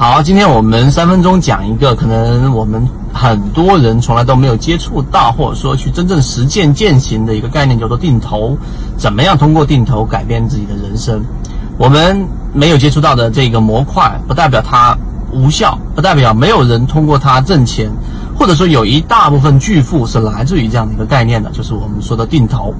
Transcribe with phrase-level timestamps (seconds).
[0.00, 8.56] 好，今天我们三分钟讲一个可能我们很多人从来都没有接触到，或者说去真正实践践行的一个概念，叫做定投。
[8.96, 11.22] 怎么样通过定投改变自己的人生？
[11.76, 14.96] 我们没有接触到的这个模块，不代表它
[15.32, 17.90] 无效，不代表没有人通过它挣钱，
[18.38, 22.74] 或者说有一大部分巨富是来自于这样的一个概念的，就是我们说的定投。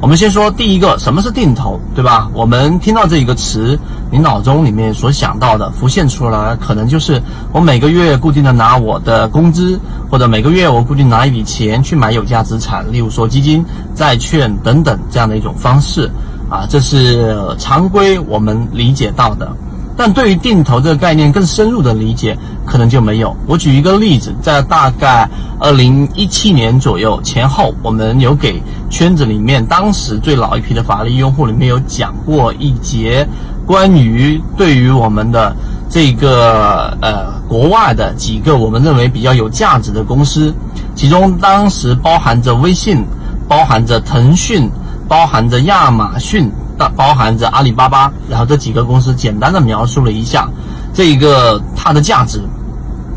[0.00, 2.28] 我们先说第一个，什么是定投，对吧？
[2.34, 3.78] 我们听到这一个词，
[4.10, 7.20] 你脑中里面所想到的浮现出来，可能就是
[7.52, 13.64] 我每个月固定的拿我的工资，或者每个月我固定拿一笔钱去买有价资产，例如说基金、
[13.94, 16.10] 债券等等这样的一种方式
[16.50, 19.50] 啊，这是常规我们理解到的。
[19.96, 22.36] 但对于定投这个概念更深入的理解，
[22.66, 23.34] 可能就没有。
[23.46, 25.28] 我举一个例子，在大概
[25.58, 33.26] 二零一七年左右前后，我们有给圈子里面当时最老一批的法律用户里面有讲过一节
[33.66, 35.56] 关于对于我们的
[35.88, 40.54] 这个呃国外的几个我们认为比较有价值的公司，
[40.94, 43.02] 其中当时包含着微信，
[43.48, 44.70] 包含着腾讯，
[45.08, 46.50] 包含着亚马逊。
[46.78, 50.48] 那包含着阿里巴巴，然后这几个公司简单的描述了一下
[50.92, 52.42] 这一个它的价值，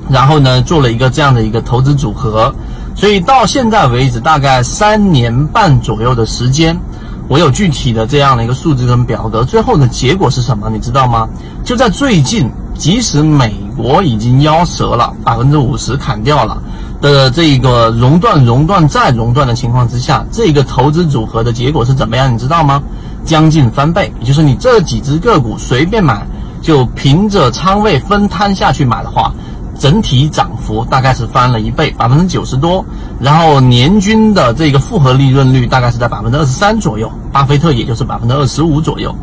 [0.09, 2.53] 然后呢做了一个这样的一个投资组合，
[2.95, 6.79] 所以到现在为止大概三年半左右的时间，
[7.27, 10.69] 我有具体的这样的一个数字跟表格，最后的结果是什么？
[10.69, 11.27] 你知道吗？
[11.63, 16.57] 就在最近，即使美国已经夭折了，百分之五十砍掉了
[17.01, 22.33] 的这个熔断、熔断再熔断的情况之下，这个投资组合的结果是怎么样？
[22.33, 22.81] 你知道吗？
[23.29, 26.25] 将近翻倍，也就是你这几只个股随便买，
[26.63, 29.31] 就凭着仓位分摊下去买的话，
[29.77, 32.83] 整体涨幅大概是翻了一倍，百分之九十多。
[33.19, 39.15] 然后年均的这个复合利润率大概是在百分之二十三左右，巴菲特也就是百分之二十五左右。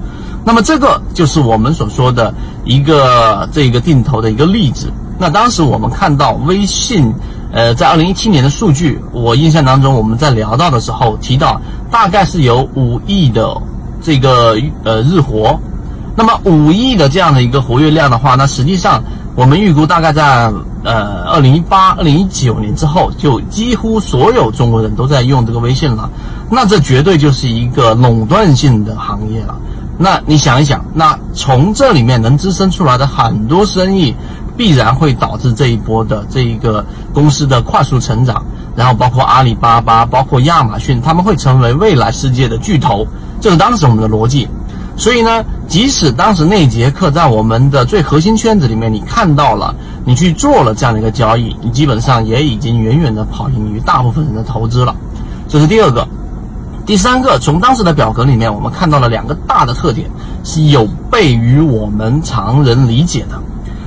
[0.44, 2.32] 那么这个就是我们所说的
[2.64, 4.92] 一个这个定投的一个例子。
[5.18, 7.12] 那当时我们看到微信，
[7.50, 13.60] 呃，在二零一七年的数据，我印象当中我们在聊到的时候提到，大概是有五亿的。
[14.06, 15.58] 这个呃日活，
[16.14, 19.02] 那么五亿的这样的一个活跃量的话，那实际上
[19.34, 20.52] 我们预估大概在
[20.84, 26.08] 呃二零一八、二零一九年之后，就几乎所有中国人都在用这个微信了。
[26.48, 29.56] 那这绝对就是一个垄断性的行业了。
[29.98, 34.14] 那你想一想，那从这里面能滋生出来的很多生意，
[34.56, 38.44] 必然会导致这一波的这一个公司的快速成长。
[38.76, 43.04] 然后包括阿里巴巴，包括亚马逊，他们会成为未来世界的巨头。
[43.40, 44.48] 这是当时我们的逻辑，
[44.96, 49.74] 所以呢，即使当时那节课在我们的最核心圈子里面，你看到了，
[50.04, 54.94] 你去做了这样的一个交易，你基本上也已经远远的跑赢于大部分人的投资了。
[55.48, 56.06] 这是第二个，
[56.84, 60.10] 第三个，从当时的表格里面，我们看到了两个大的特点，
[60.42, 63.40] 是有悖于我们常人理解的。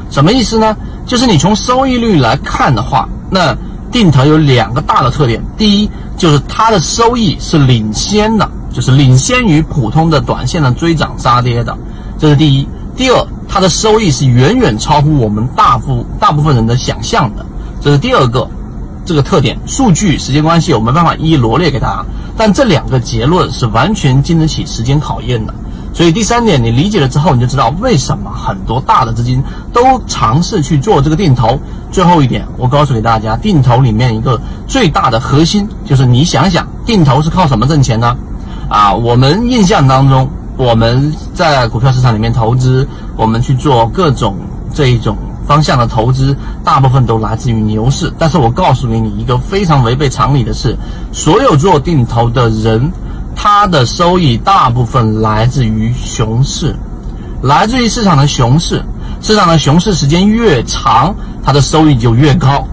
[0.10, 0.76] 什么意思呢？
[1.06, 3.56] 就是你从收益率来看的话，那
[3.92, 8.50] 定投有两个大的特点，第一就是它的收益是领先的。
[8.80, 11.78] 就是领先于普通的短线的追涨杀跌的，
[12.18, 12.66] 这是第一。
[12.96, 17.46] 第二，它的收益是远远超乎我们大部大部分人的想象的，
[17.82, 18.50] 这是第二个
[19.04, 19.60] 这个特点。
[19.68, 22.06] 数据时间关系，我没办法一一罗列给大家，
[22.38, 25.54] 但这两个结论是完全经得起时间考验的。
[25.94, 31.60] 所以第三点，你理解了之后，你就知道为什么很多大的资金都尝试去做这个定投。
[31.92, 38.16] 最后一点，我告诉给大家，定投里面一个最大的核心就是你想想，定投是靠什么挣钱呢？
[38.70, 42.88] 啊，我们印象当中，我们在股票市场里面投资，
[43.18, 44.38] 我们去做各种
[44.74, 48.14] 这一种方向的投资，大部分都来自于牛市。
[48.20, 50.78] 但是我告诉给你一个非常违背常理的事，
[51.12, 52.92] 所有做定投的人，
[53.36, 56.76] 他的收益大部分来自于熊市，
[57.42, 58.84] 来自于市场的熊市。
[59.22, 61.14] 市场的熊市时间越长，
[61.44, 62.66] 它的收益就越高。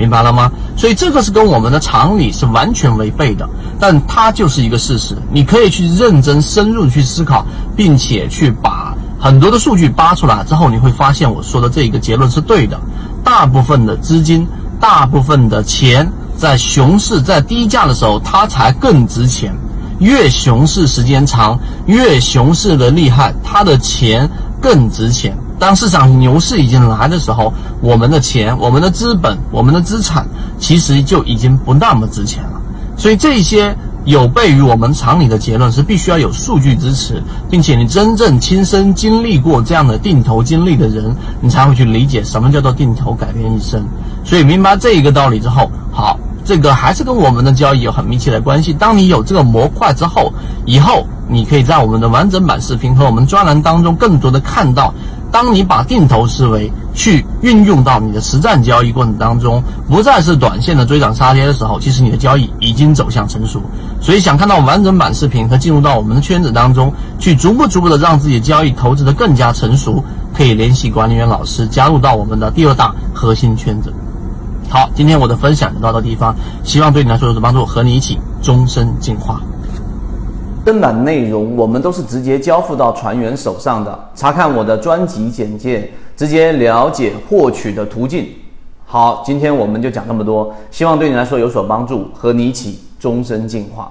[0.00, 0.50] 明白了吗？
[0.78, 3.46] 所以这个是跟我们的常理是完全违背的，
[3.78, 5.14] 但它就是一个事实。
[5.30, 7.44] 你可以去认真深入去思考，
[7.76, 12.80] 并且去把很多的数据扒出来之后，你会发现我说的这一个结论是对的。
[13.22, 14.48] 大部分的资金，
[14.80, 19.54] 大部分的钱，在熊市在低价的时候，它才更值钱。
[19.98, 24.30] 越熊市时间长，越熊市的厉害，它的钱
[24.62, 25.36] 更值钱。
[25.60, 27.52] 当市场牛市已经来的时候，
[27.82, 30.26] 我们的钱、我们的资本、我们的资产，
[30.58, 32.60] 其实就已经不那么值钱了。
[32.96, 43.84] 所以这些有悖于我们常理的结论是必须要有数据支持，并且你真正亲身经历过这样的定投经历的人，你才会去理解什么叫做定投改变一生。
[44.24, 48.72] 所以明白这一个道理之后，好，这个还是跟我们的交易有很密切的关系。
[48.72, 50.32] 当你有这个模块之后，
[50.64, 54.94] 以后你可以在我们的完整版视频和我们专栏当中更多的看到。
[55.32, 63.62] 当你把定投思维去运用到你的实战交易过程当中，不再是短线的追涨杀跌的时候，其实你的交易已经走向成熟。
[64.00, 70.02] 所以，想看到完整版视频和进入到我们的圈子当中去，逐步逐步的让自己的交易投资的更加成熟，
[70.34, 73.92] 可以联系管理员老师加入到我们的第二大核心圈子。
[74.68, 76.34] 好，今天我的分享就到这地方，
[76.64, 79.40] 希望对你来说有所帮助，和你一起终身进化。
[80.64, 84.08] 正版内容我们都是直接交付到船员手上的。
[84.14, 88.28] 查看我的专辑简介，直接了解获取的途径。
[88.86, 93.90] 好，今天我们就讲这么多，希望对你来说有所帮助，和你一起终身进化。